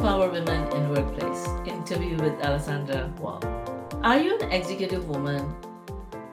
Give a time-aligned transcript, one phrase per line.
[0.00, 3.38] Empower Women in Workplace interview with Alessandra Wall.
[4.02, 5.54] Are you an executive woman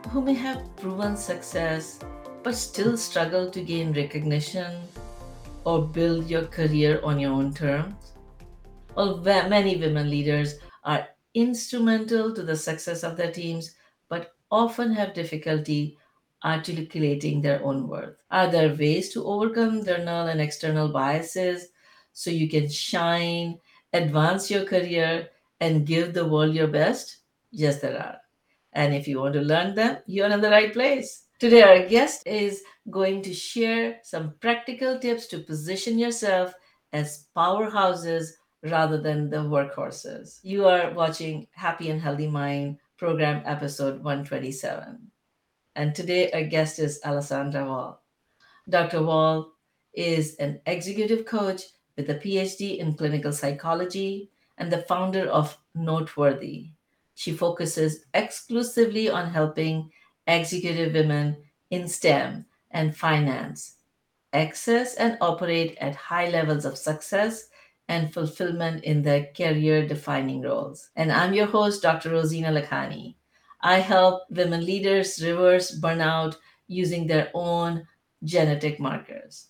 [0.07, 1.99] who may have proven success
[2.43, 4.83] but still struggle to gain recognition
[5.65, 8.13] or build your career on your own terms?
[8.95, 13.75] Well, many women leaders are instrumental to the success of their teams,
[14.07, 15.97] but often have difficulty
[16.45, 18.15] articulating their own worth.
[18.31, 21.67] Are there ways to overcome internal and external biases
[22.17, 23.59] so you can shine,
[23.93, 27.17] advance your career, and give the world your best?
[27.51, 28.17] Yes, there are.
[28.73, 31.25] And if you want to learn them, you're in the right place.
[31.37, 36.55] Today, our guest is going to share some practical tips to position yourself
[36.91, 38.29] as powerhouses
[38.63, 40.39] rather than the workhorses.
[40.41, 44.97] You are watching Happy and Healthy Mind program episode 127.
[45.75, 48.01] And today, our guest is Alessandra Wall.
[48.67, 49.03] Dr.
[49.03, 49.51] Wall
[49.93, 51.61] is an executive coach
[51.97, 56.69] with a PhD in clinical psychology and the founder of Noteworthy.
[57.15, 59.91] She focuses exclusively on helping
[60.27, 61.37] executive women
[61.71, 63.77] in STEM and finance
[64.33, 67.47] access and operate at high levels of success
[67.87, 70.89] and fulfillment in their career defining roles.
[70.95, 72.11] And I'm your host, Dr.
[72.11, 73.15] Rozina Lakhani.
[73.61, 76.35] I help women leaders reverse burnout
[76.67, 77.87] using their own
[78.23, 79.47] genetic markers.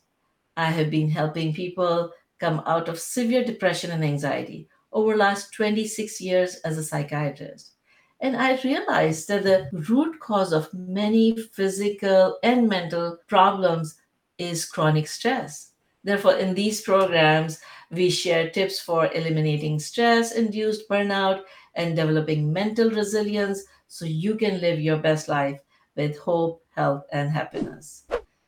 [0.55, 6.21] I have been helping people come out of severe depression and anxiety over last 26
[6.21, 7.71] years as a psychiatrist.
[8.19, 13.95] And I realized that the root cause of many physical and mental problems
[14.37, 15.71] is chronic stress.
[16.03, 17.59] Therefore, in these programs,
[17.91, 21.43] we share tips for eliminating stress induced burnout
[21.75, 25.59] and developing mental resilience so you can live your best life
[25.95, 28.05] with hope, health, and happiness.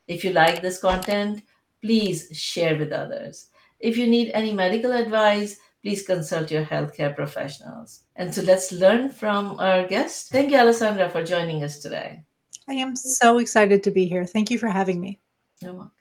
[0.08, 1.42] If you like this content,
[1.80, 3.50] please share with others.
[3.80, 8.02] If you need any medical advice, please consult your healthcare professionals.
[8.16, 10.30] And so let's learn from our guest.
[10.30, 12.22] Thank you, Alessandra, for joining us today.
[12.68, 14.26] I am so excited to be here.
[14.26, 15.18] Thank you for having me.
[15.60, 15.92] You're welcome.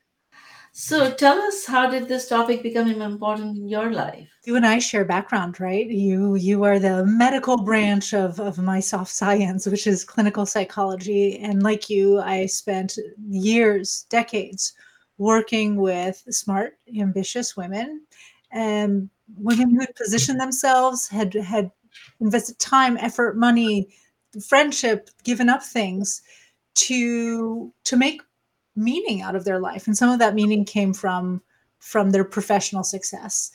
[0.72, 4.30] So tell us, how did this topic become important in your life?
[4.46, 5.88] You and I share background, right?
[5.88, 11.40] You you are the medical branch of, of my soft science, which is clinical psychology.
[11.40, 13.00] And like you, I spent
[13.30, 14.74] years, decades
[15.20, 18.02] working with smart, ambitious women
[18.52, 21.72] and women who had positioned themselves, had had
[22.20, 23.90] invested time, effort, money,
[24.48, 26.24] friendship, given up things
[26.76, 28.22] to to make
[28.76, 29.86] meaning out of their life.
[29.86, 31.42] And some of that meaning came from
[31.80, 33.52] from their professional success.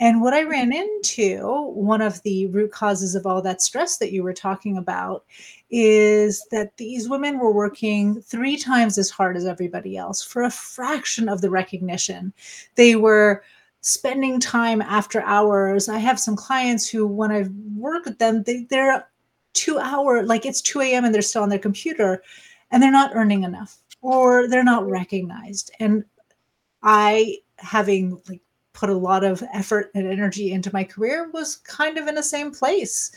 [0.00, 1.40] And what i ran into
[1.74, 5.24] one of the root causes of all that stress that you were talking about
[5.70, 10.50] is that these women were working three times as hard as everybody else for a
[10.50, 12.32] fraction of the recognition
[12.74, 13.42] they were
[13.80, 17.44] spending time after hours i have some clients who when i
[17.76, 19.06] work with them they, they're
[19.52, 22.22] two hour like it's 2 a.m and they're still on their computer
[22.70, 25.70] and they're not earning enough or they're not recognized.
[25.80, 26.04] And
[26.82, 28.40] I, having like
[28.72, 32.22] put a lot of effort and energy into my career, was kind of in the
[32.22, 33.10] same place.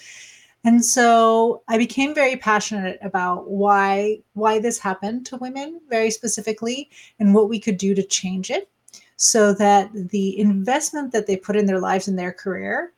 [0.63, 6.89] And so I became very passionate about why why this happened to women very specifically
[7.19, 8.69] and what we could do to change it
[9.16, 12.94] so that the investment that they put in their lives and their career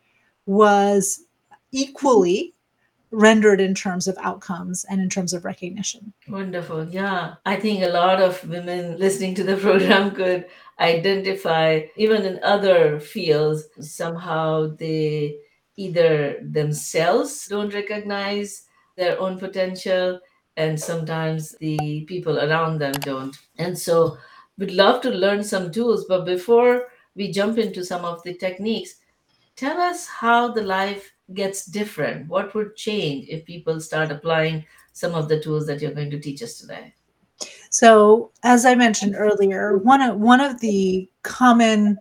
[0.46, 1.24] was
[1.72, 2.53] equally
[3.12, 6.12] rendered in terms of outcomes and in terms of recognition.
[6.28, 6.90] Wonderful.
[6.90, 7.35] Yeah.
[7.45, 10.45] I think a lot of women listening to the program could
[10.80, 15.38] identify, even in other fields, somehow they
[15.78, 18.64] either themselves don't recognize
[18.96, 20.20] their own potential,
[20.58, 23.36] and sometimes the people around them don't.
[23.58, 24.18] And so
[24.58, 28.96] we'd love to learn some tools, but before we jump into some of the techniques,
[29.56, 32.28] tell us how the life gets different?
[32.28, 36.20] What would change if people start applying some of the tools that you're going to
[36.20, 36.94] teach us today?
[37.70, 41.98] So, as I mentioned earlier, one of one of the common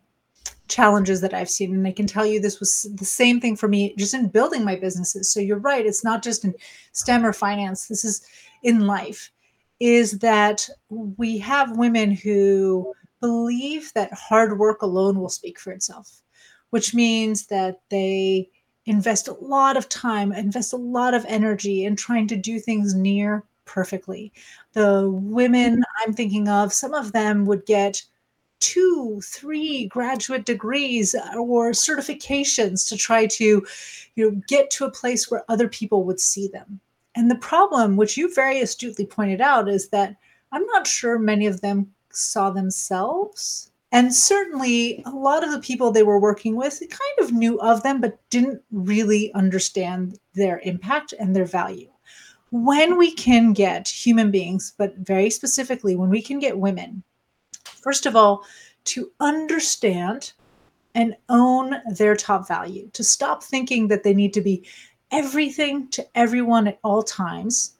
[0.73, 3.69] challenges that I've seen, and I can tell you this was the same thing for
[3.69, 5.31] me just in building my businesses.
[5.31, 6.55] So you're right, it's not just in
[6.93, 8.27] STEM or finance, this is
[8.63, 9.31] in life,
[9.81, 16.23] is that we have women who believe that hard work alone will speak for itself,
[16.71, 18.49] which means that they
[18.87, 22.95] invest a lot of time, invest a lot of energy in trying to do things
[22.95, 24.33] near perfectly.
[24.73, 25.83] The women.
[26.05, 28.03] I'm thinking of, some of them would get
[28.62, 33.67] two, three graduate degrees uh, or certifications to try to,
[34.17, 36.81] you know, get to a place where other people would see them.
[37.14, 40.17] And the problem, which you very astutely pointed out, is that
[40.53, 45.91] I'm not sure many of them saw themselves And certainly, a lot of the people
[45.93, 51.12] they were working with kind of knew of them, but didn't really understand their impact
[51.20, 51.91] and their value.
[52.50, 57.05] When we can get human beings, but very specifically, when we can get women,
[57.82, 58.44] first of all,
[58.84, 60.32] to understand
[60.94, 64.64] and own their top value, to stop thinking that they need to be
[65.11, 67.75] everything to everyone at all times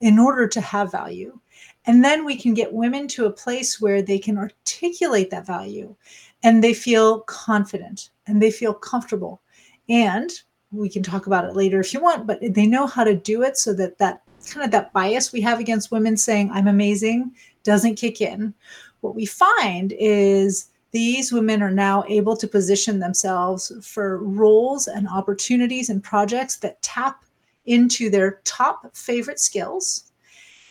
[0.00, 1.38] in order to have value.
[1.86, 5.94] And then we can get women to a place where they can articulate that value
[6.42, 9.40] and they feel confident and they feel comfortable.
[9.88, 10.30] And
[10.70, 13.42] we can talk about it later if you want, but they know how to do
[13.42, 17.32] it so that that kind of that bias we have against women saying I'm amazing
[17.64, 18.54] doesn't kick in.
[19.00, 25.06] What we find is these women are now able to position themselves for roles and
[25.08, 27.24] opportunities and projects that tap
[27.66, 30.10] into their top favorite skills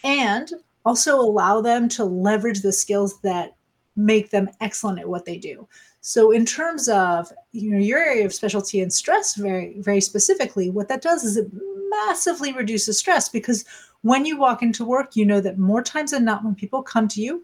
[0.04, 0.54] and
[0.86, 3.56] also allow them to leverage the skills that
[3.96, 5.68] make them excellent at what they do.
[6.02, 10.70] So in terms of you know your area of specialty and stress very very specifically
[10.70, 11.48] what that does is it
[11.90, 13.66] massively reduces stress because
[14.02, 17.08] when you walk into work you know that more times than not when people come
[17.10, 17.44] to you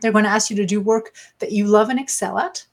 [0.00, 2.64] they're going to ask you to do work that you love and excel at.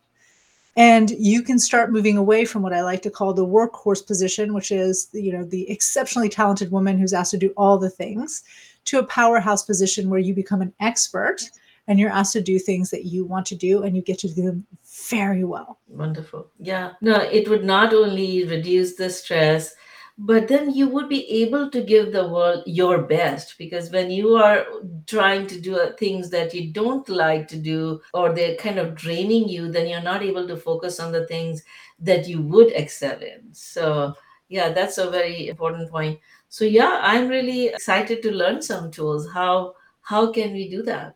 [0.78, 4.54] And you can start moving away from what I like to call the workhorse position,
[4.54, 8.44] which is, you know, the exceptionally talented woman who's asked to do all the things,
[8.86, 11.42] to a powerhouse position where you become an expert
[11.88, 14.28] and you're asked to do things that you want to do and you get to
[14.28, 14.66] do them
[15.10, 15.80] very well.
[15.88, 16.48] Wonderful.
[16.60, 16.94] Yeah.
[17.00, 19.76] No, it would not only reduce the stress,
[20.18, 24.36] but then you would be able to give the world your best because when you
[24.36, 24.66] are
[25.08, 28.96] trying to do uh, things that you don't like to do or they're kind of
[28.96, 31.64] draining you then you're not able to focus on the things
[32.00, 33.54] that you would excel in.
[33.54, 34.14] So
[34.48, 36.20] yeah that's a very important point.
[36.48, 39.30] So yeah i'm really excited to learn some tools.
[39.30, 41.16] How how can we do that?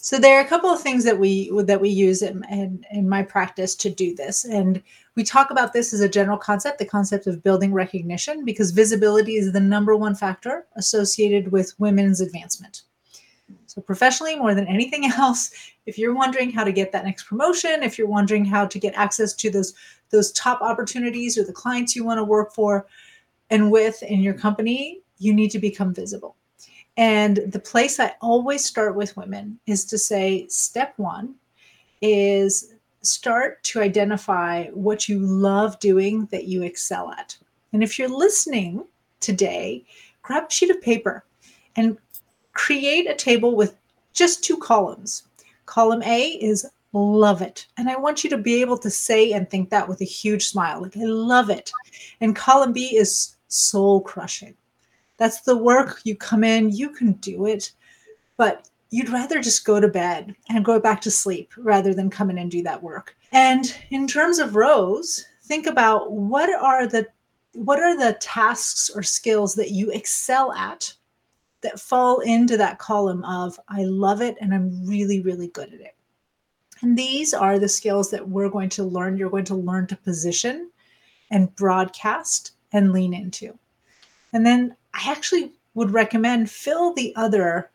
[0.00, 3.08] So there are a couple of things that we that we use in, in, in
[3.08, 4.44] my practice to do this.
[4.44, 4.82] And
[5.14, 9.36] we talk about this as a general concept, the concept of building recognition, because visibility
[9.36, 12.82] is the number one factor associated with women's advancement.
[13.66, 15.50] So, professionally, more than anything else,
[15.86, 18.94] if you're wondering how to get that next promotion, if you're wondering how to get
[18.94, 19.74] access to those,
[20.10, 22.86] those top opportunities or the clients you want to work for
[23.50, 26.36] and with in your company, you need to become visible.
[26.96, 31.34] And the place I always start with women is to say, step one
[32.00, 37.36] is start to identify what you love doing that you excel at.
[37.72, 38.86] And if you're listening
[39.20, 39.84] today,
[40.22, 41.24] grab a sheet of paper
[41.76, 41.98] and
[42.52, 43.76] create a table with
[44.12, 45.24] just two columns.
[45.66, 47.66] Column A is love it.
[47.76, 50.46] And I want you to be able to say and think that with a huge
[50.46, 50.82] smile.
[50.82, 51.72] Like, I love it.
[52.20, 54.54] And column B is soul crushing.
[55.16, 57.72] That's the work you come in, you can do it,
[58.36, 62.28] but you'd rather just go to bed and go back to sleep rather than come
[62.28, 63.16] in and do that work.
[63.32, 67.08] And in terms of rows, think about what are the
[67.54, 70.92] what are the tasks or skills that you excel at
[71.62, 75.80] that fall into that column of I love it and I'm really really good at
[75.80, 75.96] it.
[76.82, 79.96] And these are the skills that we're going to learn you're going to learn to
[79.96, 80.70] position
[81.30, 83.58] and broadcast and lean into.
[84.34, 87.70] And then I actually would recommend fill the other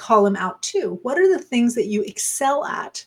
[0.00, 0.98] column out too.
[1.02, 3.04] What are the things that you excel at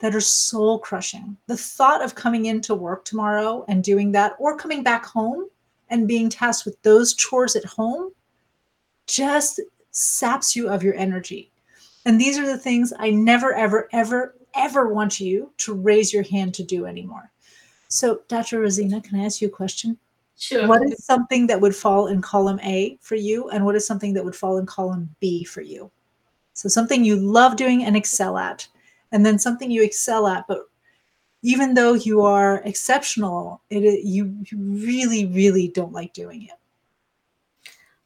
[0.00, 1.36] that are soul crushing?
[1.46, 5.48] The thought of coming into work tomorrow and doing that, or coming back home
[5.88, 8.10] and being tasked with those chores at home,
[9.06, 9.60] just
[9.92, 11.52] saps you of your energy.
[12.04, 16.24] And these are the things I never, ever, ever, ever want you to raise your
[16.24, 17.30] hand to do anymore.
[17.88, 18.60] So, Dr.
[18.60, 19.96] Rozina, can I ask you a question?
[20.38, 20.66] Sure.
[20.66, 24.12] What is something that would fall in column A for you, and what is something
[24.14, 25.90] that would fall in column B for you?
[26.56, 28.66] So something you love doing and excel at,
[29.12, 30.70] and then something you excel at, but
[31.42, 36.58] even though you are exceptional, it you, really, really don't like doing it.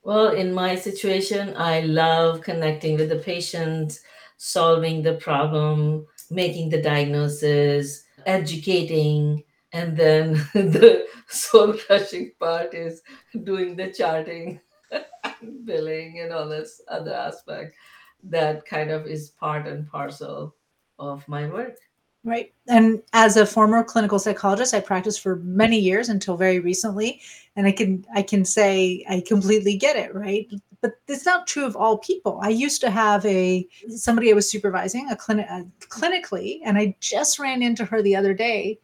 [0.03, 4.01] Well, in my situation, I love connecting with the patient,
[4.37, 13.01] solving the problem, making the diagnosis, educating, and then the soul crushing part is
[13.45, 14.61] doing the charting,
[15.65, 17.77] billing, and all this other aspect
[18.25, 20.55] that kind of is part and parcel
[20.99, 21.77] of my work.
[22.23, 22.53] Right.
[22.69, 27.23] And as a former clinical psychologist, I practiced for many years until very recently.
[27.57, 30.47] And I can I can say I completely get it, right?
[30.83, 32.39] But it's not true of all people.
[32.43, 36.95] I used to have a somebody I was supervising a clinic uh, clinically, and I
[37.01, 38.79] just ran into her the other day.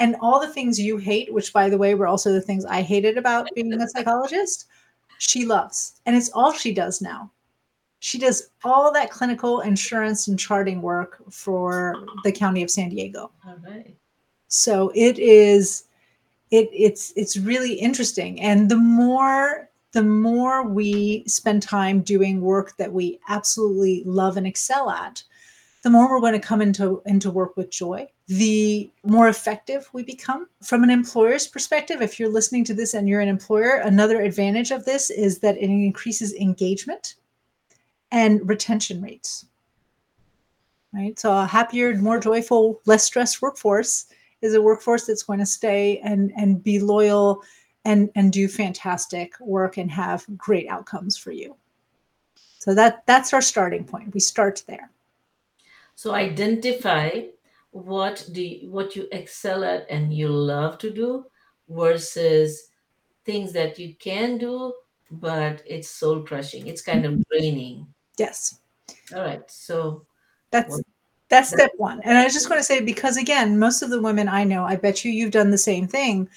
[0.00, 2.82] And all the things you hate, which by the way were also the things I
[2.82, 4.66] hated about being a psychologist,
[5.18, 6.00] she loves.
[6.06, 7.30] And it's all she does now
[8.00, 13.32] She does all that clinical insurance and charting work for the county of San Diego.
[13.46, 13.94] All right.
[14.48, 15.84] So it is
[16.50, 22.76] it it's it's really interesting and the more the more we spend time doing work
[22.76, 25.22] that we absolutely love and excel at
[25.82, 30.02] the more we're going to come into into work with joy the more effective we
[30.02, 34.22] become from an employer's perspective if you're listening to this and you're an employer another
[34.22, 37.16] advantage of this is that it increases engagement
[38.10, 39.46] and retention rates.
[40.92, 41.18] Right?
[41.18, 44.06] So a happier more joyful less stressed workforce
[44.40, 47.42] is a workforce that's going to stay and and be loyal
[47.84, 51.56] and and do fantastic work and have great outcomes for you.
[52.58, 54.14] So that that's our starting point.
[54.14, 54.90] We start there.
[55.94, 57.22] So identify
[57.70, 61.26] what you, what you excel at and you love to do
[61.68, 62.70] versus
[63.26, 64.72] things that you can do
[65.10, 66.66] but it's soul crushing.
[66.66, 67.86] It's kind of draining.
[68.18, 68.58] Yes.
[69.14, 69.48] All right.
[69.50, 70.04] So
[70.50, 70.80] that's
[71.28, 72.00] that's that- step one.
[72.04, 74.64] And i was just going to say because again most of the women i know
[74.64, 76.28] i bet you you've done the same thing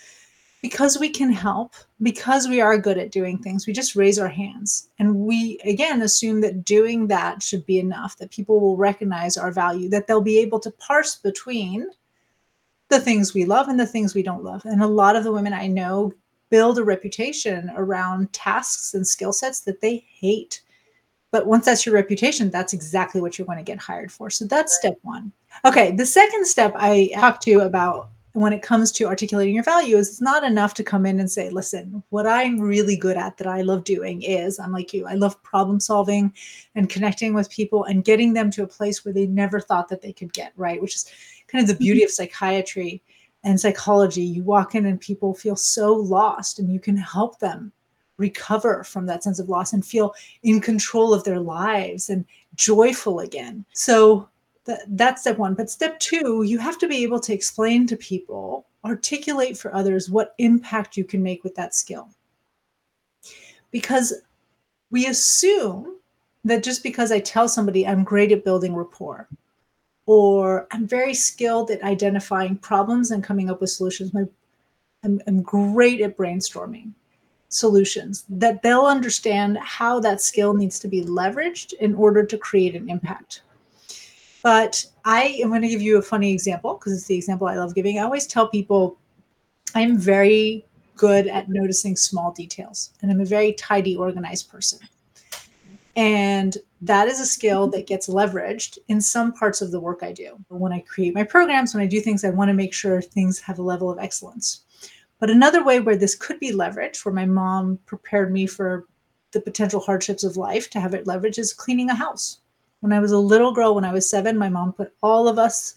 [0.62, 4.28] because we can help because we are good at doing things we just raise our
[4.28, 4.90] hands.
[5.00, 9.52] And we again assume that doing that should be enough that people will recognize our
[9.52, 11.88] value that they'll be able to parse between
[12.90, 14.64] the things we love and the things we don't love.
[14.66, 16.14] And a lot of the women i know
[16.50, 20.62] build a reputation around tasks and skill sets that they hate
[21.32, 24.30] but once that's your reputation that's exactly what you're going to get hired for.
[24.30, 25.32] So that's step one.
[25.66, 29.64] Okay the second step i talked to you about when it comes to articulating your
[29.64, 33.18] value is it's not enough to come in and say listen what i'm really good
[33.18, 36.34] at that i love doing is i'm like you i love problem solving
[36.76, 40.02] and connecting with people and getting them to a place where they never thought that
[40.02, 40.82] they could get right?
[40.82, 41.06] Which is
[41.48, 42.06] kind of the beauty mm-hmm.
[42.06, 43.02] of psychiatry
[43.44, 44.22] and psychology.
[44.22, 47.72] You walk in and people feel so lost and you can help them
[48.22, 50.14] recover from that sense of loss and feel
[50.44, 52.26] in control of their lives and
[52.56, 54.30] joyful again so
[54.66, 55.54] that, that's step one.
[55.54, 60.10] But step two, you have to be able to explain to people, articulate for others
[60.10, 62.10] what impact you can make with that skill.
[63.72, 64.14] Because
[64.90, 65.98] we assume
[66.44, 69.28] that just because I tell somebody I'm great at building rapport
[70.06, 74.26] or I'm very skilled at identifying problems and coming up with solutions, my,
[75.04, 76.92] I'm, I'm great at brainstorming
[77.52, 82.76] solutions, that they'll understand how that skill needs to be leveraged in order to create
[82.76, 83.44] an impact.
[84.42, 87.58] But I am going to give you a funny example because it's the example I
[87.58, 88.00] love giving.
[88.00, 88.98] I always tell people
[89.76, 90.66] I'm very
[90.96, 94.80] good at noticing small details and I'm a very tidy, organized person.
[95.96, 100.14] And that is a skill that gets leveraged in some parts of the work I
[100.14, 100.38] do.
[100.48, 103.40] When I create my programs, when I do things, I want to make sure things
[103.40, 104.62] have a level of excellence.
[105.22, 108.88] But another way where this could be leveraged, where my mom prepared me for
[109.32, 112.42] the potential hardships of life to have it leveraged, is cleaning a house
[112.82, 115.40] when I was a little girl, when I was seven, my mom put all of
[115.40, 115.76] us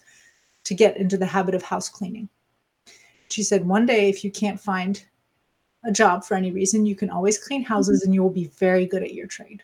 [0.65, 2.27] to get into the habit of house cleaning.
[3.29, 5.03] She said, one day, if you can't find
[5.83, 8.85] a job for any reason, you can always clean houses and you will be very
[8.85, 9.63] good at your trade.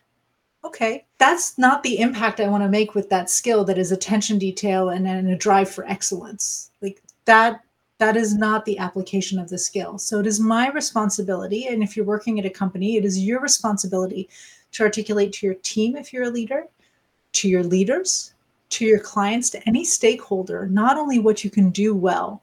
[0.64, 4.38] Okay, that's not the impact I want to make with that skill that is attention
[4.38, 6.70] detail and, and a drive for excellence.
[6.80, 7.60] Like that,
[7.98, 9.98] that is not the application of the skill.
[9.98, 11.66] So it is my responsibility.
[11.66, 14.28] And if you're working at a company, it is your responsibility
[14.72, 16.66] to articulate to your team if you're a leader
[17.32, 18.34] to your leaders,
[18.70, 22.42] to your clients, to any stakeholder, not only what you can do well,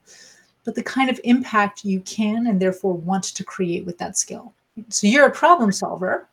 [0.66, 4.54] but the kind of impact you can and therefore want to create with that skill.
[4.90, 6.28] So you're a problem solver,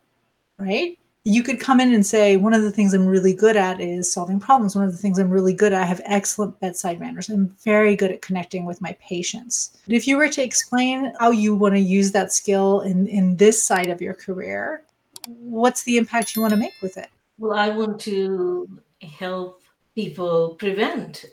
[0.58, 0.99] right?
[1.28, 4.12] You could come in and say, one of the things I'm really good at is
[4.12, 4.76] solving problems.
[4.76, 7.28] One of the things I'm really good at, I have excellent bedside manners.
[7.28, 9.76] I'm very good at connecting with my patients.
[9.87, 13.38] But if you were to explain how you want to use that skill in, in
[13.38, 14.85] this side of your career,
[15.26, 17.09] what's the impact you want to make with it?
[17.38, 18.68] Well, I want to
[19.02, 19.62] help
[19.97, 21.25] people prevent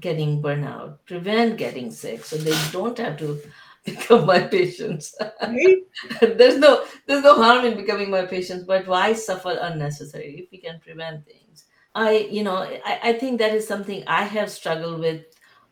[0.00, 3.40] getting burnout, prevent getting sick, so they don't have to
[3.84, 5.14] become my patients.
[5.42, 5.78] Right?
[6.20, 10.58] there's no there's no harm in becoming my patients, but why suffer unnecessarily if we
[10.58, 11.64] can prevent things?
[11.94, 15.24] I you know I, I think that is something I have struggled with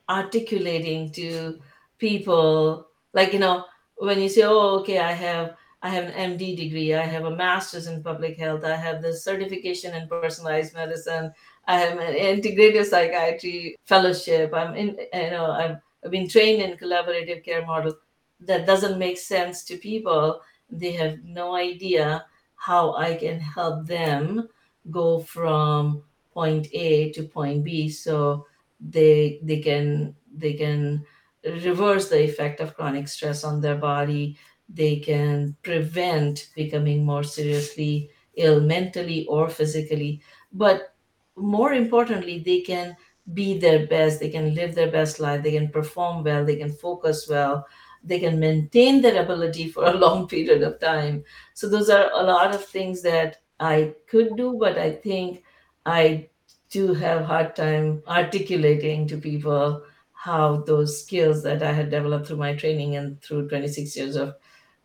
[0.08, 1.60] articulating to
[1.98, 2.88] people.
[3.12, 3.64] Like you know
[3.96, 6.94] when you say, oh okay, I have I have an MD degree.
[6.94, 8.64] I have a master's in public health.
[8.64, 11.32] I have the certification in personalized medicine.
[11.66, 14.52] I have an integrative psychiatry fellowship.
[14.52, 15.78] I'm in, you know, I've
[16.08, 17.94] been trained in collaborative care model.
[18.40, 20.40] That doesn't make sense to people.
[20.70, 22.24] They have no idea
[22.56, 24.48] how I can help them
[24.90, 26.02] go from
[26.32, 28.46] point A to point B, so
[28.80, 31.04] they they can they can
[31.44, 34.38] reverse the effect of chronic stress on their body
[34.72, 40.22] they can prevent becoming more seriously ill mentally or physically.
[40.52, 40.94] But
[41.36, 42.96] more importantly, they can
[43.32, 46.72] be their best, they can live their best life, they can perform well, they can
[46.72, 47.66] focus well,
[48.02, 51.24] they can maintain their ability for a long period of time.
[51.54, 55.44] So, those are a lot of things that I could do, but I think
[55.86, 56.28] I
[56.70, 62.36] do have hard time articulating to people how those skills that I had developed through
[62.36, 64.34] my training and through 26 years of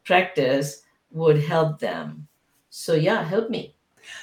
[0.04, 2.27] practice would help them.
[2.70, 3.75] So yeah, help me.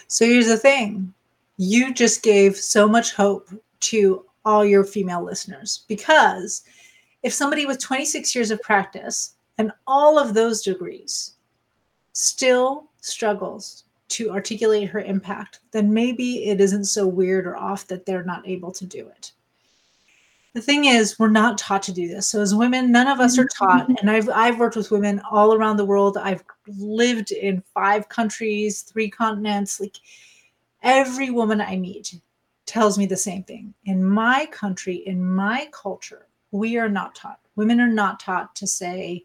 [0.06, 1.12] So here's the thing.
[1.56, 3.48] You just gave so much hope
[3.82, 6.62] to all your female listeners because
[7.22, 11.34] if somebody with 26 years of practice and all of those degrees
[12.12, 18.04] still struggles to articulate her impact, then maybe it isn't so weird or off that
[18.04, 19.32] they're not able to do it.
[20.54, 22.28] The thing is, we're not taught to do this.
[22.28, 23.64] So as women, none of us are mm-hmm.
[23.64, 24.00] taught.
[24.00, 26.18] And I've I've worked with women all around the world.
[26.18, 29.80] I've lived in five countries, three continents.
[29.80, 29.96] Like
[30.82, 32.14] every woman I meet
[32.66, 33.74] tells me the same thing.
[33.84, 37.40] In my country, in my culture, we are not taught.
[37.56, 39.24] Women are not taught to say,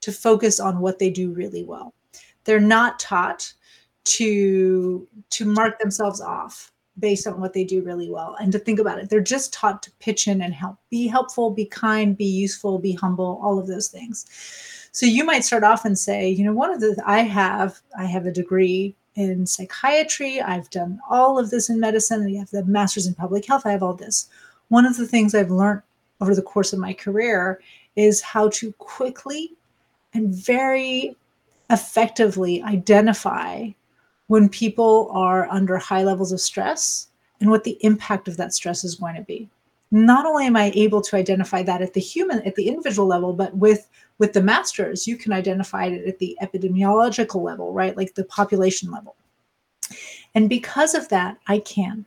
[0.00, 1.94] to focus on what they do really well.
[2.44, 3.52] They're not taught
[4.04, 8.78] to to mark themselves off based on what they do really well and to think
[8.78, 12.24] about it they're just taught to pitch in and help be helpful be kind be
[12.24, 14.26] useful be humble all of those things
[14.92, 18.04] so you might start off and say you know one of the i have i
[18.04, 20.40] have a degree in psychiatry.
[20.40, 22.26] I've done all of this in medicine.
[22.26, 23.62] I have the master's in public health.
[23.64, 24.28] I have all this.
[24.68, 25.82] One of the things i've learned
[26.20, 27.60] over the course of my career
[27.96, 29.52] is how to quickly
[30.14, 31.16] and very
[31.70, 33.68] effectively identify
[34.28, 37.08] when people are under high levels of stress
[37.40, 39.48] and what the impact of that stress is going to be.
[39.90, 43.32] Not only am i able to identify that at the human at the individual level
[43.32, 47.96] but with with the masters you can identify it at the epidemiological level right?
[47.96, 49.16] Like the population level.
[50.34, 52.06] And because of that i can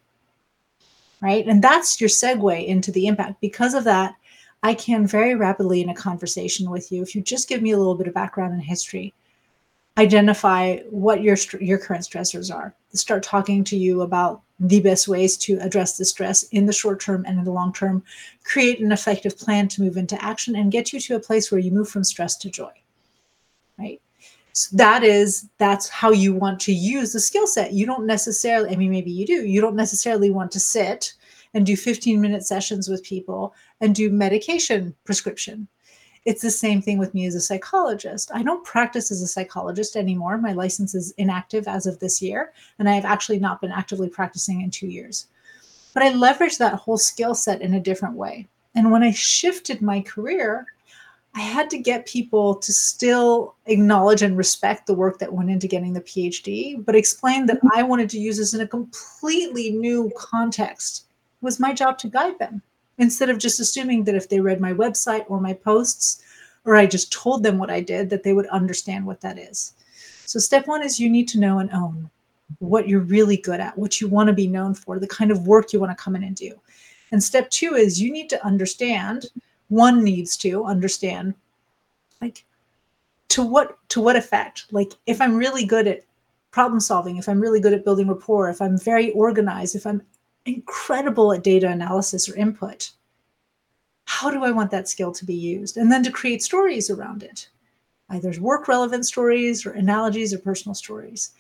[1.19, 1.47] right?
[1.47, 3.41] And that's your segue into the impact.
[3.41, 4.15] Because of that
[4.63, 7.01] i can very rapidly in a conversation with you.
[7.01, 9.13] If you just give me a little bit of background and history
[9.97, 12.75] identify what your your current stressors are.
[12.93, 16.99] Start talking to you about the best ways to address the stress in the short
[16.99, 18.03] term and in the long term.
[18.43, 21.59] Create an effective plan to move into action and get you to a place where
[21.59, 22.71] you move from stress to joy
[23.77, 24.01] right?
[24.53, 27.73] So that is that's how you want to use the skill set.
[27.73, 31.13] You don't necessarily i mean maybe you do you don't necessarily want to sit
[31.53, 35.67] and do 15 minute sessions with people and do medication prescription
[36.27, 38.29] it's the same thing with me as a psychologist.
[38.33, 40.37] I don't practice as a psychologist anymore.
[40.37, 44.09] My license is inactive as of this year, and I have actually not been actively
[44.09, 45.27] practicing in two years.
[45.93, 48.45] But I leveraged that whole skill set in a different way.
[48.75, 50.65] And when I shifted my career,
[51.33, 55.69] I had to get people to still acknowledge and respect the work that went into
[55.69, 57.79] getting the PhD, but explain that mm-hmm.
[57.79, 61.05] I wanted to use this in a completely new context.
[61.41, 62.63] It was my job to guide them
[62.97, 66.21] instead of just assuming that if they read my website or my posts,
[66.65, 69.73] or I just told them what I did, that they would understand what that is.
[70.25, 72.09] So, step one is you need to know and own
[72.59, 75.47] what you're really good at, what you want to be known for, the kind of
[75.47, 76.53] work you want to come in and do.
[77.11, 79.27] And step two is you need to understand,
[79.69, 81.35] one needs to understand,
[82.21, 82.43] like,
[83.29, 86.03] to what to what effect like if i'm really good at
[86.51, 90.01] problem solving if i'm really good at building rapport if i'm very organized if i'm
[90.47, 92.91] incredible at data analysis or input.
[94.05, 95.77] How do I want that skill to be used?
[95.77, 97.49] And then to create stories around it,
[98.09, 101.31] either work relevant stories or analogies or personal stories.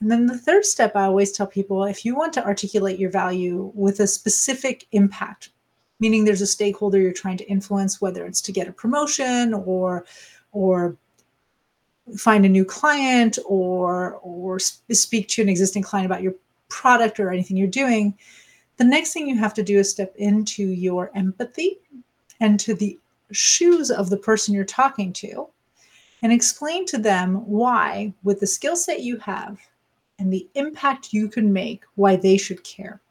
[0.00, 3.10] And then the third step, I always tell people if you want to articulate your
[3.10, 5.50] value with a specific impact,
[5.98, 10.04] meaning there's a stakeholder you're trying to influence, whether it's to get a promotion or,
[10.52, 10.96] or
[12.16, 16.34] find a new client or or speak to an existing client about your
[16.68, 18.16] product or anything you're doing
[18.80, 21.76] the next thing you have to do is step into your empathy
[22.40, 22.98] and to the
[23.30, 25.46] shoes of the person you're talking to
[26.22, 29.58] and explain to them why, with the skill set you have
[30.18, 33.02] and the impact you can make, why they should care.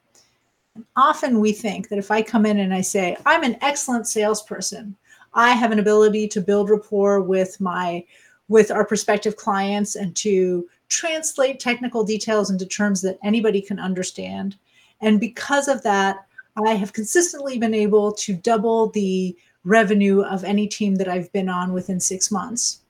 [0.74, 4.08] And often we think that if I come in and I say, I'm an excellent
[4.08, 4.96] salesperson,
[5.34, 8.04] I have an ability to build rapport with my
[8.48, 14.56] with our prospective clients and to translate technical details into terms that anybody can understand
[15.00, 20.66] and because of that, I have consistently been able to double the revenue of any
[20.66, 22.80] team that I've been on within six months.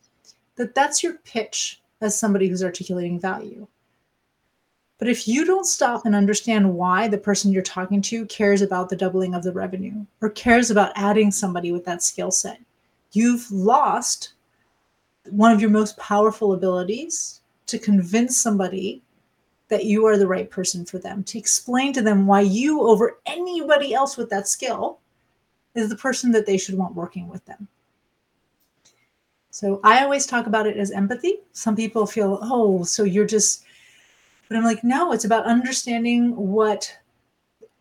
[0.57, 3.67] That that's your pitch as somebody who's articulating value.
[4.99, 8.91] But if you don't stop and understand why the person you're talking to cares about
[8.91, 12.61] the doubling of the revenue or cares about adding somebody with that skill set,
[13.13, 14.35] you've lost
[15.31, 19.03] one of your most powerful abilities to convince somebody
[19.71, 23.19] that you are the right person for them, to explain to them why you, over
[23.25, 24.99] anybody else with that skill,
[25.75, 27.69] is the person that they should want working with them.
[29.51, 31.39] So I always talk about it as empathy.
[31.53, 33.65] Some people feel, oh, so you're just,
[34.49, 36.97] but I'm like, no, it's about understanding what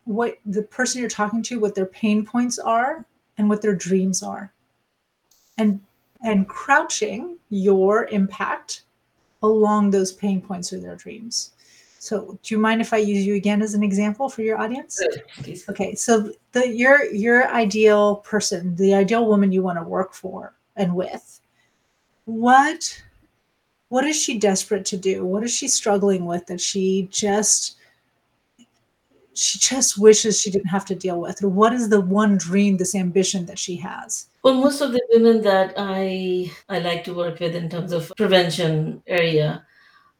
[0.05, 3.05] what the person you're talking to, what their pain points are,
[3.37, 4.51] and what their dreams are,
[5.57, 5.79] and
[6.23, 8.83] and crouching your impact
[9.43, 11.51] along those pain points or their dreams.
[12.01, 15.01] So, do you mind if I use you again as an example for your audience?
[15.67, 20.55] Okay, so the your your ideal person, the ideal woman you want to work for
[20.77, 21.41] and with,
[22.23, 23.03] what
[23.89, 25.25] what is she desperate to do?
[25.25, 27.75] What is she struggling with that she just
[29.33, 31.43] she just wishes she didn't have to deal with?
[31.43, 34.27] Or what is the one dream, this ambition that she has?
[34.43, 38.13] Well, most of the women that I I like to work with in terms of
[38.15, 39.65] prevention area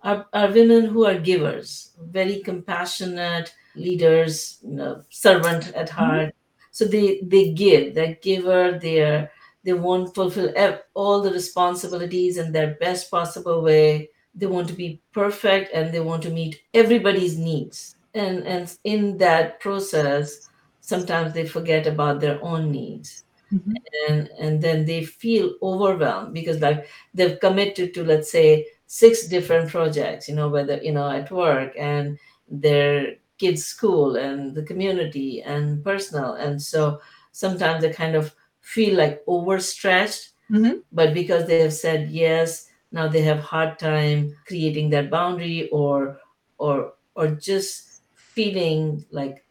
[0.03, 6.19] are, are women who are givers, very compassionate leaders, you know, servant at Mm-hmm.
[6.19, 6.33] heart.
[6.71, 9.31] So they they give, they're giver, they're
[9.63, 10.53] they won't fulfill
[10.93, 14.09] all the responsibilities in their best possible way.
[14.33, 17.95] They want to be perfect and they want to meet everybody's needs.
[18.13, 20.41] And and in that process,
[20.81, 23.83] sometimes they forget about their own needs Mhm.
[24.07, 29.71] and and then they feel overwhelmed because like they've committed to let's say six different
[29.71, 35.43] projects you know whether you know at work and their kids school and the community
[35.43, 36.99] and personal and so
[37.32, 40.84] sometimes they kind of feel like overstretched Mhm.
[40.93, 46.19] but because they have said yes now they have hard time creating that boundary or
[46.60, 49.45] or or just feeling like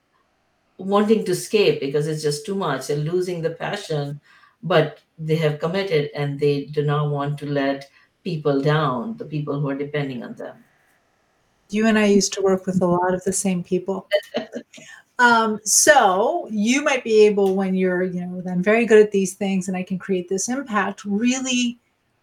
[0.79, 4.20] wanting to escape because it's just too much they're losing the passion
[4.62, 7.88] but they have committed and they do not want to let
[8.29, 10.57] people down the people who are depending on them
[11.71, 13.99] You and I used to work with a lot of the same people.
[15.19, 19.35] Um, so you might be able, when you're, you know, I'm very good at these
[19.35, 21.79] things and I can create this impact, really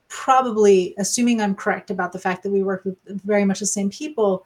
[0.07, 3.89] probably, assuming I'm correct about the fact that we work with very much the same
[3.89, 4.45] people,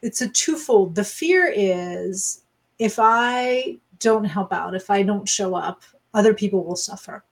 [0.00, 0.94] it's a twofold.
[0.94, 2.42] The fear is
[2.78, 5.82] if I don't help out, if I don't show up,
[6.14, 7.24] other people will suffer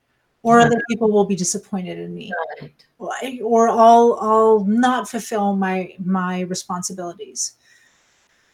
[0.47, 2.31] or other people will be disappointed in me
[2.99, 7.53] right or I'll I'll not fulfill my my responsibilities.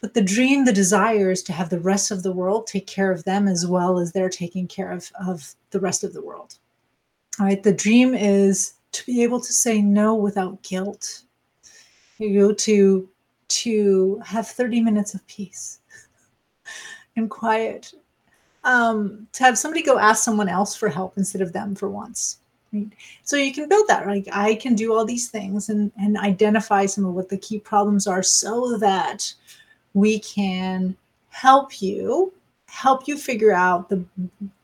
[0.02, 3.10] But the dream, the desire is to have the rest of the world take care
[3.10, 6.58] of them as well as they're taking care of, of the rest of the world.
[7.40, 7.64] All right.
[7.64, 11.24] The dream is to be able to say no without guilt.
[12.18, 13.10] You go to
[13.48, 15.80] to have 30 minutes of peace
[17.16, 17.94] and quiet.
[18.64, 22.40] Um, to have somebody go ask someone else for help instead of them for once.
[22.72, 22.88] Right?
[23.24, 24.08] So you can build that.
[24.08, 27.60] Like I can do all these things and and identify some of what the key
[27.60, 29.34] problems are so that
[29.94, 30.96] we can
[31.30, 32.34] help you
[32.68, 34.04] help you figure out the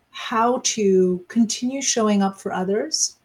[0.09, 3.17] how to continue showing up for others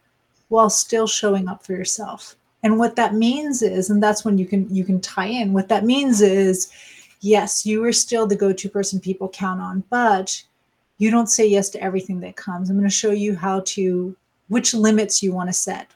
[0.49, 4.45] while still showing up for yourself and what that means is and that's when you
[4.45, 6.71] can you can tie in what that means is
[7.21, 10.43] yes you are still the go-to person people count on but
[10.97, 14.15] you don't say yes to everything that comes i'm going to show you how to
[14.47, 15.91] which limits you want to set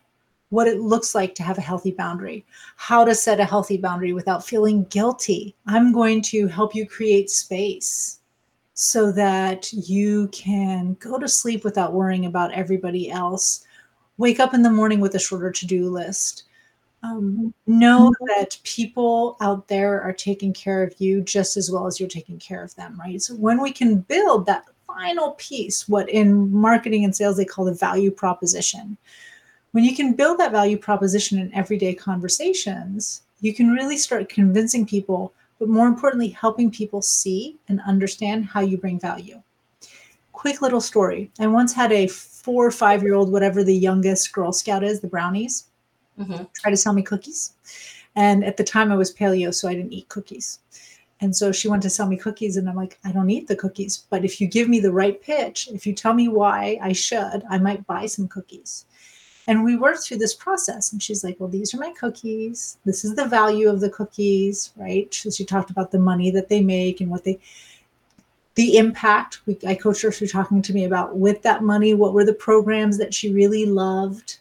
[0.49, 4.13] what it looks like to have a healthy boundary, how to set a healthy boundary
[4.13, 5.55] without feeling guilty.
[5.67, 8.19] I'm going to help you create space
[8.73, 13.65] so that you can go to sleep without worrying about everybody else.
[14.17, 16.45] Wake up in the morning with a shorter to do list.
[17.03, 21.99] Um, know that people out there are taking care of you just as well as
[21.99, 23.21] you're taking care of them, right?
[23.21, 27.65] So when we can build that final piece, what in marketing and sales they call
[27.65, 28.97] the value proposition,
[29.71, 34.85] when you can build that value proposition in everyday conversations, you can really start convincing
[34.85, 39.41] people, but more importantly, helping people see and understand how you bring value.
[40.31, 41.29] Quick little story.
[41.39, 45.01] I once had a four or five year old, whatever the youngest Girl Scout is,
[45.01, 45.65] the brownies,
[46.17, 47.53] hmm try to sell me cookies.
[48.15, 50.59] And at the time I was paleo, so I didn't eat cookies.
[51.21, 53.55] And so she wanted to sell me cookies, and I'm like, I don't eat the
[53.55, 54.05] cookies.
[54.09, 57.43] But if you give me the right pitch, if you tell me why I should,
[57.49, 58.85] I might buy some cookies.
[59.47, 60.93] And we worked through this process.
[60.93, 62.77] And she's like, Well, these are my cookies.
[62.85, 65.13] This is the value of the cookies, right?
[65.13, 67.39] So she talked about the money that they make and what they,
[68.55, 69.41] the impact.
[69.45, 72.33] We, I coached her through talking to me about with that money, what were the
[72.33, 74.37] programs that she really loved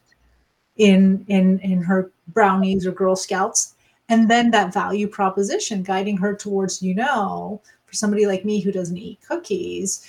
[0.77, 3.75] in in in her brownies or Girl Scouts,
[4.09, 8.73] and then that value proposition guiding her towards, you know, for somebody like me who
[8.73, 10.07] doesn't eat cookies,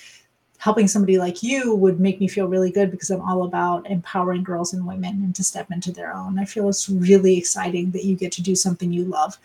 [0.58, 4.42] helping somebody like you would make me feel really good because I'm all about empowering
[4.42, 6.38] girls and women and to step into their own.
[6.38, 9.38] I feel it's really exciting that you get to do something you love.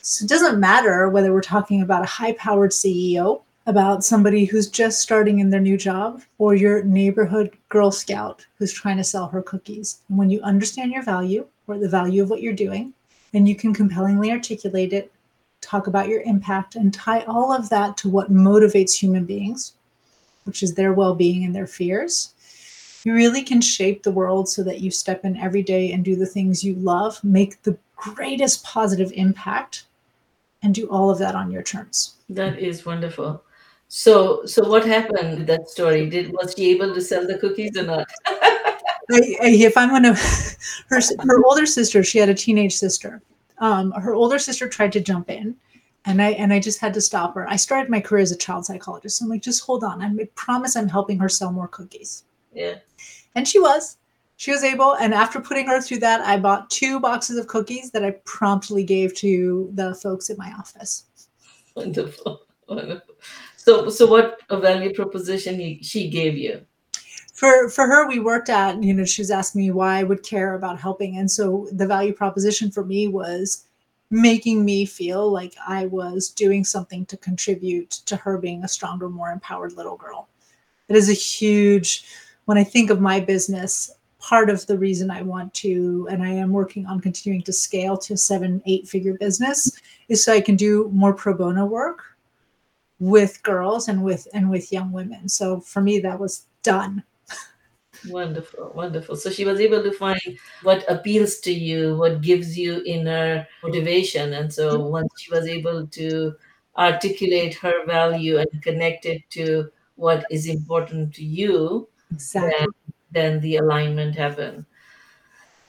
[0.00, 4.68] So it doesn't matter whether we're talking about a high powered CEO, about somebody who's
[4.68, 9.28] just starting in their new job, or your neighborhood Girl Scout who's trying to sell
[9.28, 9.98] her cookies.
[10.08, 12.92] And when you understand your value or the value of what you're doing,
[13.32, 15.12] and you can compellingly articulate it,
[15.60, 19.74] talk about your impact, and tie all of that to what motivates human beings,
[20.44, 22.34] which is their well being and their fears,
[23.04, 26.14] you really can shape the world so that you step in every day and do
[26.14, 29.84] the things you love, make the greatest positive impact,
[30.62, 32.14] and do all of that on your terms.
[32.28, 33.42] That is wonderful.
[33.88, 36.08] So, so what happened with that story?
[36.08, 38.08] Did was she able to sell the cookies or not?
[39.10, 40.14] I, I, if I'm gonna,
[40.88, 43.22] her her older sister, she had a teenage sister.
[43.58, 45.56] Um, her older sister tried to jump in,
[46.04, 47.48] and I and I just had to stop her.
[47.48, 49.18] I started my career as a child psychologist.
[49.18, 50.02] So I'm like, just hold on.
[50.02, 52.24] I promise I'm helping her sell more cookies.
[52.52, 52.76] Yeah.
[53.34, 53.98] And she was.
[54.36, 57.92] She was able, and after putting her through that, I bought two boxes of cookies
[57.92, 61.04] that I promptly gave to the folks in my office.
[61.76, 63.14] Wonderful, wonderful.
[63.56, 66.66] So, so what a value proposition he, she gave you?
[67.32, 68.82] For for her, we worked at.
[68.82, 71.86] You know, she was asking me why I would care about helping, and so the
[71.86, 73.64] value proposition for me was
[74.10, 79.08] making me feel like I was doing something to contribute to her being a stronger,
[79.08, 80.28] more empowered little girl.
[80.88, 82.04] It is a huge
[82.44, 86.28] when I think of my business, part of the reason I want to, and I
[86.28, 89.72] am working on continuing to scale to a seven, eight figure business,
[90.08, 92.02] is so I can do more pro bono work
[93.00, 95.28] with girls and with and with young women.
[95.28, 97.02] So for me, that was done.
[98.08, 99.16] Wonderful, wonderful.
[99.16, 100.20] So she was able to find
[100.62, 104.32] what appeals to you, what gives you inner motivation.
[104.32, 104.90] And so mm-hmm.
[104.90, 106.34] once she was able to
[106.76, 112.52] articulate her value and connect it to what is important to you, Exactly.
[112.58, 112.68] Then,
[113.10, 114.64] then the alignment happened.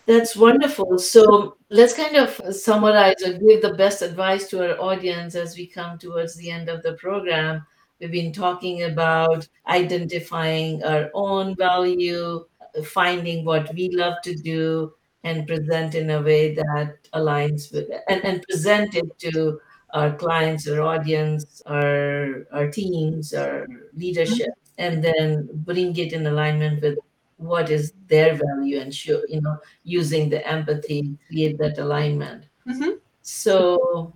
[0.06, 1.00] That's wonderful.
[1.00, 5.66] So let's kind of summarize or give the best advice to our audience as we
[5.66, 7.66] come towards the end of the program.
[8.04, 12.46] We've been talking about identifying our own value,
[12.84, 18.02] finding what we love to do, and present in a way that aligns with it,
[18.10, 19.60] and, and present it to
[19.94, 26.82] our clients, our audience, our, our teams, our leadership and then bring it in alignment
[26.82, 26.98] with
[27.38, 32.92] what is their value and show you know using the empathy create that alignment mm-hmm.
[33.22, 34.14] so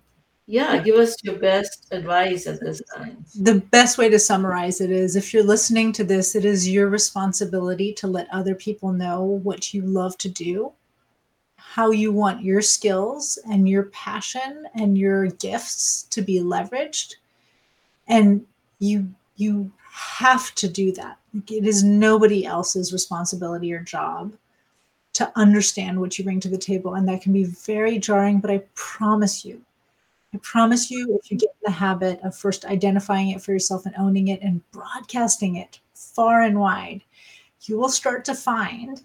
[0.47, 4.91] yeah give us your best advice at this time the best way to summarize it
[4.91, 9.21] is if you're listening to this it is your responsibility to let other people know
[9.21, 10.71] what you love to do
[11.57, 17.15] how you want your skills and your passion and your gifts to be leveraged
[18.07, 18.45] and
[18.79, 21.17] you you have to do that.
[21.49, 24.33] It is nobody else's responsibility or job
[25.13, 26.93] to understand what you bring to the table.
[26.93, 29.61] And that can be very jarring, but I promise you,
[30.33, 33.85] I promise you, if you get in the habit of first identifying it for yourself
[33.85, 37.03] and owning it and broadcasting it far and wide,
[37.61, 39.01] you will start to find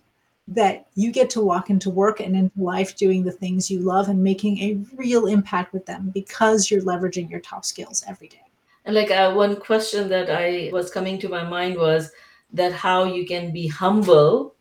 [0.48, 4.08] that you get to walk into work and into life doing the things you love
[4.08, 8.42] and making a real impact with them because you're leveraging your top skills every day.
[8.84, 12.10] And like uh, one question that I was coming to my mind was
[12.52, 14.54] that how you can be humble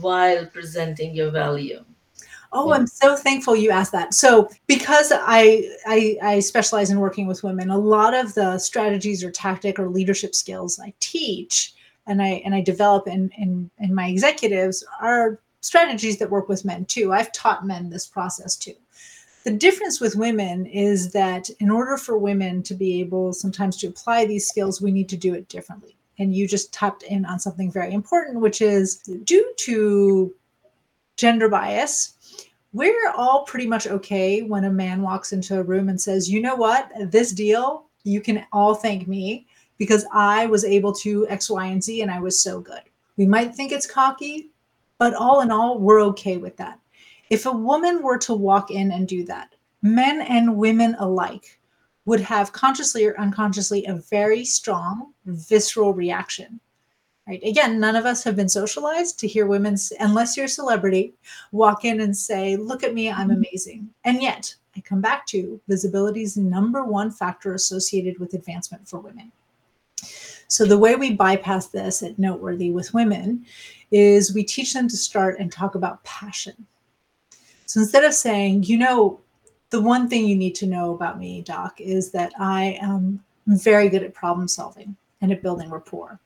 [0.00, 1.84] while presenting your value.
[2.52, 2.74] Oh, yeah.
[2.76, 4.14] I'm so thankful you asked that.
[4.14, 9.24] So, because I, I I specialize in working with women, a lot of the strategies
[9.24, 11.74] or tactic or leadership skills I teach
[12.06, 16.64] and I and I develop in in in my executives are strategies that work with
[16.64, 17.12] men too.
[17.12, 18.74] I've taught men this process too.
[19.44, 23.88] The difference with women is that in order for women to be able sometimes to
[23.88, 25.96] apply these skills, we need to do it differently.
[26.18, 30.32] And you just tapped in on something very important, which is due to
[31.16, 32.14] gender bias,
[32.72, 36.40] we're all pretty much okay when a man walks into a room and says, you
[36.40, 39.46] know what, this deal, you can all thank me
[39.78, 42.82] because I was able to X, Y, and Z, and I was so good.
[43.16, 44.50] We might think it's cocky,
[44.98, 46.78] but all in all, we're okay with that.
[47.30, 51.58] If a woman were to walk in and do that, men and women alike
[52.04, 56.60] would have consciously or unconsciously a very strong visceral reaction.
[57.26, 57.42] Right?
[57.44, 61.14] Again, none of us have been socialized to hear women, unless you're a celebrity,
[61.52, 63.36] walk in and say, Look at me, I'm mm-hmm.
[63.36, 63.90] amazing.
[64.04, 69.30] And yet, I come back to visibility's number one factor associated with advancement for women.
[70.48, 73.46] So, the way we bypass this at Noteworthy with women
[73.92, 76.66] is we teach them to start and talk about passion.
[77.72, 79.20] So instead of saying, you know,
[79.70, 83.88] the one thing you need to know about me, Doc, is that I am very
[83.88, 86.20] good at problem solving and at building rapport.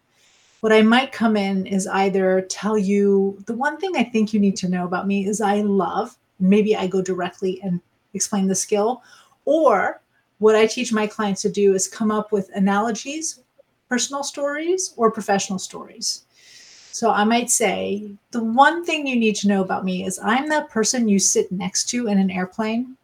[0.60, 4.40] What I might come in is either tell you the one thing I think you
[4.40, 7.80] need to know about me is I love, maybe I go directly and
[8.14, 9.02] explain the skill,
[9.46, 10.02] Or
[10.38, 13.40] what I teach my clients to do is come up with analogies,
[13.88, 16.24] personal stories, or professional stories.
[16.92, 20.48] So I might say, the one thing you need to know about me is I'm
[20.48, 22.96] that person you sit next to in an airplane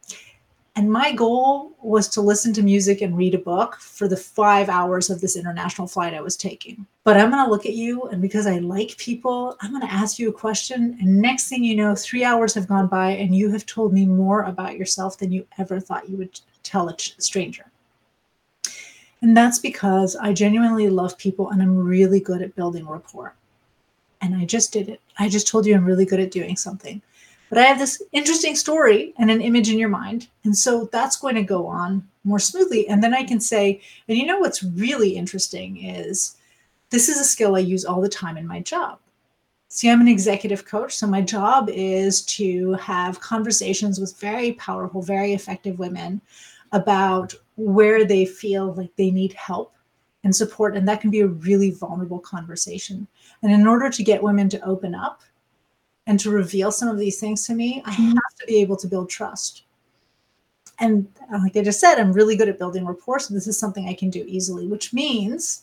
[0.74, 4.70] and my goal was to listen to music and read a book for the five
[4.70, 6.86] hours of this international flight I was taking.
[7.04, 9.92] But I'm going to look at you, and because I like people, I'm going to
[9.92, 10.96] ask you a question.
[11.00, 14.06] And next thing you know, three hours have gone by, and you have told me
[14.06, 17.66] more about yourself than you ever thought you would tell a stranger.
[19.20, 23.34] And that's because I genuinely love people and I'm really good at building rapport.
[24.20, 25.00] And I just did it.
[25.16, 27.00] I just told you I'm really good at doing something
[27.52, 30.28] but I have this interesting story and an image in your mind.
[30.44, 32.88] And so that's going to go on more smoothly.
[32.88, 36.38] And then I can say, and you know what's really interesting is
[36.88, 39.00] this is a skill I use all the time in my job.
[39.68, 40.96] See, I'm an executive coach.
[40.96, 46.22] So my job is to have conversations with very powerful, very effective women
[46.72, 49.74] about where they feel like they need help
[50.24, 50.74] and support.
[50.74, 53.06] And that can be a really vulnerable conversation.
[53.42, 55.20] And in order to get women to open up,
[56.06, 58.08] and to reveal some of these things to me, I mm-hmm.
[58.08, 59.62] have to be able to build trust.
[60.78, 63.20] And uh, like I just said, I'm really good at building rapport.
[63.20, 65.62] So this is something I can do easily, which means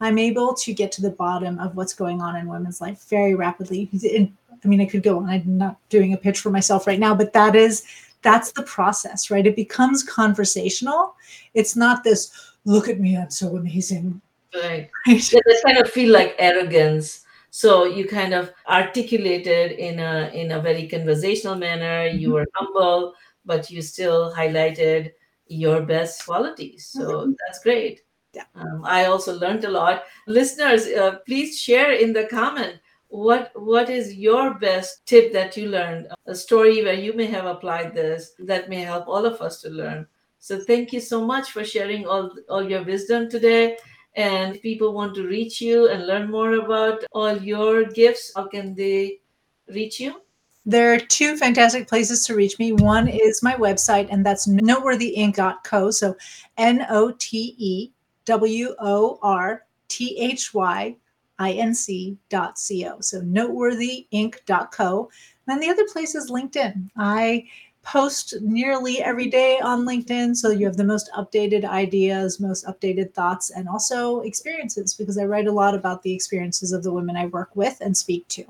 [0.00, 3.34] I'm able to get to the bottom of what's going on in women's life very
[3.34, 3.90] rapidly.
[3.92, 5.28] I mean, I could go on.
[5.28, 7.84] I'm not doing a pitch for myself right now, but that is
[8.22, 9.46] that's the process, right?
[9.46, 11.14] It becomes conversational.
[11.54, 12.32] It's not this
[12.64, 14.20] look at me, I'm so amazing.
[14.54, 14.90] Right.
[15.06, 15.32] right?
[15.32, 17.25] Yeah, kind of feel like arrogance
[17.56, 22.06] so you kind of articulated in a in a very conversational manner.
[22.06, 22.32] You mm-hmm.
[22.34, 23.14] were humble
[23.46, 25.12] but you still highlighted
[25.46, 26.90] your best qualities.
[26.92, 27.32] So mm-hmm.
[27.38, 28.02] that's great.
[28.34, 28.44] Yeah.
[28.54, 30.02] Um, i also learned a lot.
[30.26, 32.76] Listeners uh, please share in the comment
[33.08, 36.08] what what is your best tip that you learned?
[36.26, 39.70] A story where you may have applied this that may help all of us to
[39.70, 40.06] learn.
[40.40, 43.78] So thank you so much for sharing all all your wisdom today
[44.16, 48.74] and people want to reach you and learn more about all your gifts, how can
[48.74, 49.20] they
[49.68, 50.22] reach you?
[50.64, 52.72] There are two fantastic places to reach me.
[52.72, 55.90] One is my website, and that's noteworthyinc.co.
[55.92, 56.16] So
[56.56, 57.92] N O T E
[58.24, 60.96] W O R T H Y
[61.38, 63.00] I N C dot C O.
[63.00, 65.10] So noteworthyinc.co.
[65.48, 66.90] And the other place is LinkedIn.
[66.96, 67.46] I
[67.86, 70.34] post nearly every day on LinkedIn.
[70.34, 75.24] So you have the most updated ideas, most updated thoughts, and also experiences because I
[75.24, 78.44] write a lot about the experiences of the women I work with and speak to.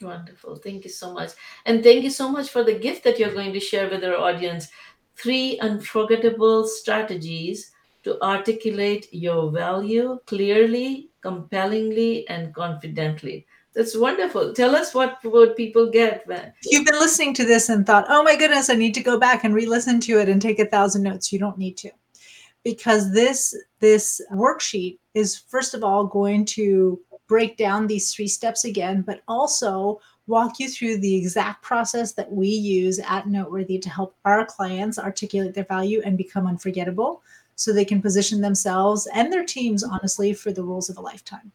[0.00, 0.56] Wonderful.
[0.56, 1.32] Thank you so much.
[1.66, 4.16] And thank you so much for the gift that you're going to share with our
[4.16, 4.68] audience.
[5.16, 7.72] Three unforgettable strategies
[8.04, 13.46] to articulate your value clearly, compellingly, and confidently.
[13.74, 14.52] That's wonderful.
[14.52, 18.22] Tell us what would people get when you've been listening to this and thought, "Oh
[18.22, 21.02] my goodness, I need to go back and re-listen to it and take a thousand
[21.02, 21.90] notes." You don't need to,
[22.64, 28.64] because this this worksheet is first of all going to break down these three steps
[28.66, 33.88] again, but also walk you through the exact process that we use at Noteworthy to
[33.88, 37.22] help our clients articulate their value and become unforgettable,
[37.56, 41.52] so they can position themselves and their teams honestly for the roles of a lifetime.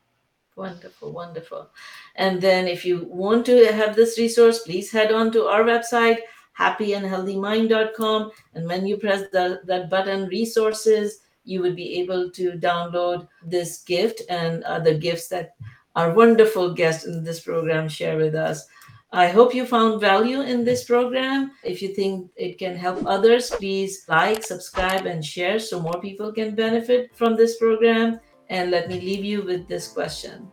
[0.58, 1.70] Wonderful, wonderful.
[2.16, 6.18] And then if you want to have this resource, please head on to our website,
[6.58, 8.32] happyandhealthymind.com.
[8.56, 13.84] And when you press the, that button, resources, you would be able to download this
[13.84, 15.52] gift and other gifts that
[15.96, 18.66] our wonderful guests in this program share with us.
[19.12, 21.52] I hope you found value in this program.
[21.64, 26.34] If you think it can help others, please like, subscribe, and share so more people
[26.34, 28.20] can benefit from this program.
[28.50, 30.50] And let me leave you with this question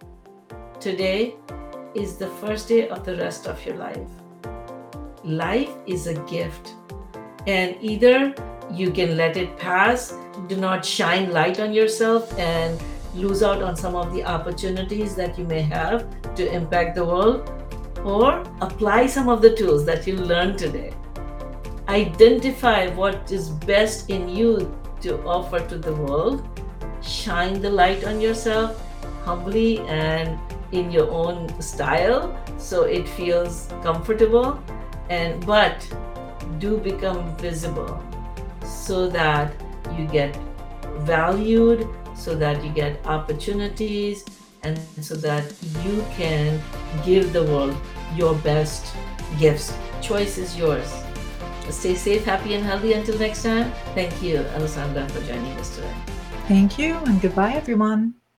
[0.80, 1.36] Today
[1.94, 4.08] is the first day of the rest of your life.
[5.22, 6.74] Life is a gift,
[7.46, 8.34] and either
[8.72, 10.12] you can let it pass,
[10.48, 12.82] do not shine light on yourself, and
[13.14, 16.04] lose out on some of the opportunities that you may have
[16.34, 17.48] to impact the world,
[18.04, 20.92] or apply some of the tools that you learned today.
[21.88, 26.53] Identify what is best in you to offer to the world
[27.04, 28.80] shine the light on yourself
[29.24, 30.38] humbly and
[30.72, 34.62] in your own style so it feels comfortable.
[35.10, 35.86] And but
[36.58, 38.02] do become visible
[38.64, 39.52] so that
[39.96, 40.36] you get
[41.00, 41.86] valued
[42.16, 44.24] so that you get opportunities
[44.62, 45.44] and so that
[45.84, 46.60] you can
[47.04, 47.76] give the world
[48.16, 48.94] your best
[49.38, 49.76] gifts.
[50.00, 50.90] Choice is yours.
[51.68, 52.92] Stay safe happy and healthy.
[52.92, 56.13] Until next time thank you alessandra for joining us today
[56.46, 58.14] Thank you, and goodbye, everyone.